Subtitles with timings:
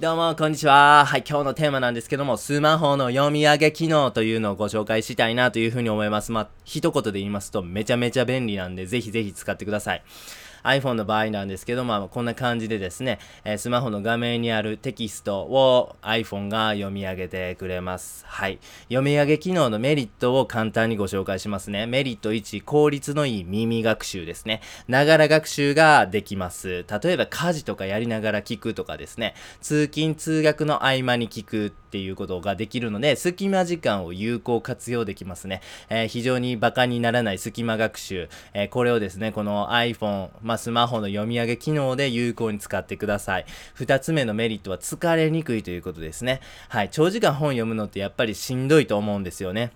[0.00, 1.04] どうも、こんにちは。
[1.04, 6.30] はい、今日のテーマなんですけども、スマホの読み上げ機能というのをご紹介したいなというふうに思います。
[6.30, 10.02] まあ、一言で言いますと、めちゃめちゃ便利なんで、ぜひぜひ使ってください。
[10.62, 18.24] iPhone の場合なんですけど、まあ、こんな感じでですね、えー、スマホの画面にあるテキストを iPhone が読み上げてくれます。
[18.26, 18.58] はい。
[18.84, 21.86] 読み上げ機能のメリットを簡単にご紹介しますね。
[21.86, 24.60] メリット1、効率のいい耳学習ですね。
[24.88, 26.84] ながら学習ができます。
[27.02, 35.62] 例えば家事とかやりながら聞くとかですね、通勤通学の合間に聞くっていうことができるので、隙間時間を有効活用できますね。
[35.88, 43.44] えー、非常にバカにならない隙間学習、えー、これをですね、この iPhone、まあ、スマホの読み上げ機能で有効に使ってください。
[43.74, 46.40] 二つ目のメリットは疲れにくいということですね。
[46.70, 46.88] はい。
[46.90, 49.72] 長時間本読むのってやっぱりしんどいと思うんですよね。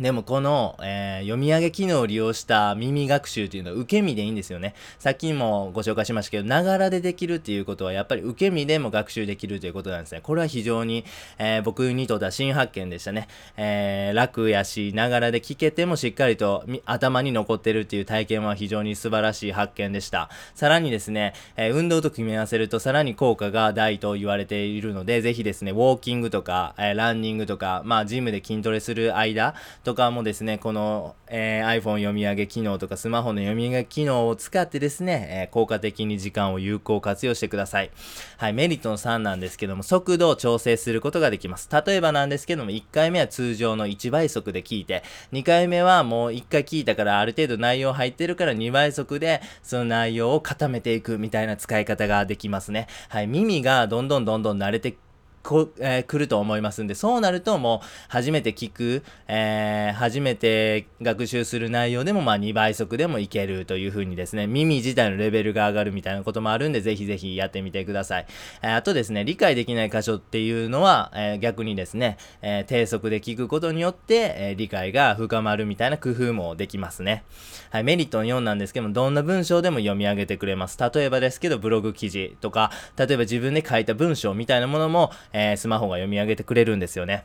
[0.00, 4.74] でもこの、えー、読み上げ機能を利用した耳学習というのは受け身でいいんですよね。
[4.98, 10.20] さっきもご紹介しましたけど、ながらでできるっていうことはやっぱり受け身でも学習できるということなんですね。
[10.22, 11.04] これは非常に、
[11.36, 13.28] えー、僕にとっては新発見でしたね。
[13.58, 20.30] えー、楽やし、ながらで聞けてもしっかりと頭に残ってるっていう体験は非常に素晴らしい発見でした。
[20.54, 37.90] さらにですね、え運動と組み合わせるとさらに効果が大と言われているので、ぜひですね、ウォーキングとか、えランニングとか、まあジムで筋トレする間、とかもですね、この、えー、iPhone 読み上げ機能とかスマホの読み上げ機能を使ってですね、えー、効果的に時間を有効活用してください。
[38.36, 41.68] はい、メリットの3なんですけども、速度を調整することができます。
[41.84, 45.02] 例えばなんですけども、1回目は通常の1倍速で聞いて、
[45.32, 52.86] 2回目はもう1回聞いたからある程度内容入ってるから2倍速で、その内容を固めていくみたいな使い方ができますね。
[53.08, 54.94] はい、耳がどんどんどんどん慣れて
[55.42, 68.26] こ、えー、来ると思いますんで、そうなるともう、初めて聞く、えー、初めて学習する内容でも、まあ、2倍速でもいけるという風にですね、耳自体のレベルが上がるみたいなこともあるんで、ぜひぜひやってみてください。
[68.62, 77.24] えー、あとですね、理解できない箇所っていうのは、え逆にですね、え低速で聞くことによって、え理解が深まるみたいな工夫もできますね。
[77.70, 80.78] はい、メリットの4なんですけども、どんな文章でも読み上げてくれます。
[80.78, 87.24] 例えばですけど、ブログ記事とか、例えば自分で書いた文章みたいなものも、えー、スマホが読み上げてくれるんですよね。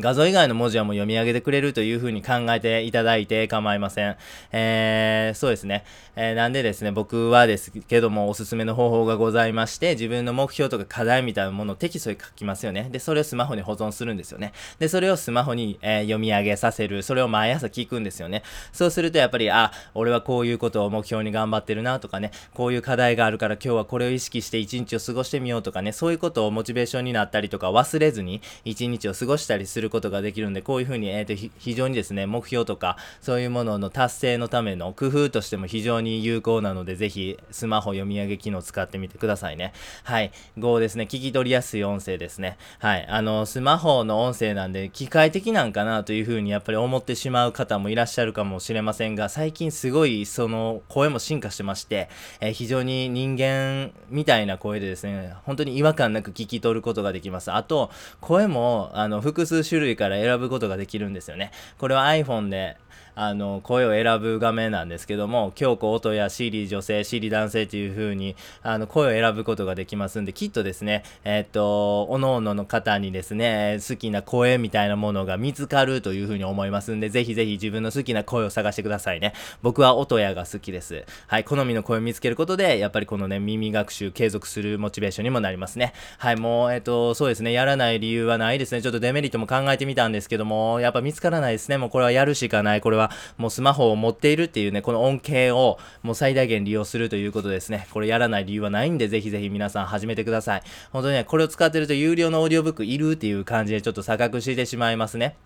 [0.00, 4.16] 画像以外の文字はもう読み上げてくれるというふうに考えていただいて構いません。
[4.52, 5.84] えー、そうですね。
[6.16, 12.88] えー、なんでですね、僕はですけどもおすすめの方法がございまして、自分の目標とか課題みたいなものをテキストに書きますよね。
[12.90, 14.52] で、それをスマホに保存するんですよね。
[14.78, 17.02] で、それをスマホに、えー、読み上げさせる。
[17.02, 18.42] それを毎朝聞くんですよね。
[18.72, 39.72] そうするとやっぱり、あ、俺はこういうことを目標に頑張ってるなとかね、こういう課題があるから今日はこれを意識して一日を過ごしてみようとかね、そういうことをモチベーションになったりとか忘れずに一日を過ごしたりするることができるんで、こういうふうに、えーと、非常にですね、目標とか、そういうものの達成のための工夫としても非常に有効なので、ぜひ、スマホ読み上げ機能を使ってみてくださいね。
[40.04, 40.30] はい。
[40.58, 42.56] 5ですね、聞き取りやすい音声ですね。
[42.78, 43.06] はい。
[43.08, 52.08] あの、スマホの音声なんで、機械的なんかなというふうにやっぱり思ってしまう方もいらっしゃるかもしれませんが、最近すごい、その、声も進化してまして、
[52.40, 57.50] えー、非常に人間みたいな声でですね、本当に違和感なく聞き取ることができます。
[57.52, 57.90] あと、
[58.20, 61.50] 声も、あの、複数種類から選ぶことができるんですよね。
[61.78, 62.76] これは iPhone で
[63.14, 79.34] あの声を選ぶ画面なんですけども強子音や Siri 女性 Siri 男性という風にあに声を選ぶことができますんできっとですねえっ、とおのおのの方にですね好きな声みたいなものが見つかるという風に思いますんでぜひぜひ自分の好きな声を探してくださいね。
[79.62, 81.04] 僕は音やが好きです。
[81.26, 85.92] はい好みの声を見つけることでやっぱりこのね耳学習継続するモチベーションにもなりますね。
[86.18, 88.82] はいもうえっ、とそうですねやらない理由はないですね。
[88.82, 97.86] ちょっとデメリットも考考えてみたんですけどもやっぱ見つからないですねもうこれはやるしかないこれはもうスマホを持っているっていうね、この恩恵をもう最大限利用するということですね。
[97.92, 100.62] これやらない理由はないんで、ぜひぜひ皆さん始めてください。
[100.92, 105.36] 本当にね、これを使ってると有料のオーディオブックいるっていう感じでちょっと錯覚してしまいますね。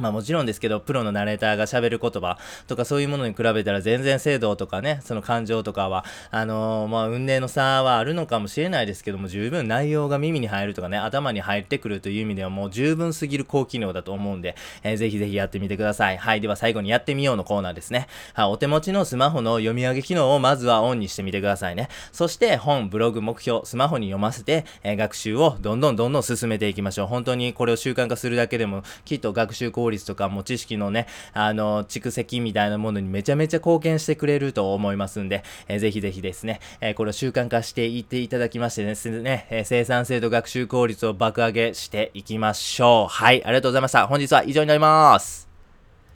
[0.00, 16.18] まあもちろんですけど、プロのナレーターが喋る言葉とかそういうものに比べたら全然精度とかね、その感情とかは、あのー、まあ運命の差はあるのかもしれないですけども、十分内容が耳に入るとかね、頭に入ってくるという意味ではもう十分すぎる高機能だと思うんで、えー、ぜひぜひやってみてください。
[16.18, 16.40] はい。
[16.40, 18.06] では最後にやってみようのコーナーですね。
[18.34, 18.48] は。
[18.48, 21.88] お手持ちのスマホの読み上げ機能をまずはオンにしてみてくださいね。
[22.12, 27.06] そして本、ブログ、目標、スマホに読ませて、えー、学習をどんどんどんどん進めていきましょう。
[27.06, 43.12] 本当にこれを習慣化するだけでも、きっと学習効率効率とかも知識のね、あの、蓄積みたいなものにめちゃめちゃ貢献してくれると思いますんで、えー、ぜひぜひですね、えー、これを習慣化していっていただきましてですね、えー、生産性と学習効率を爆上げしていきましょう。
[43.12, 44.06] はい、ありがとうございました。
[44.06, 45.47] 本日は以上になります。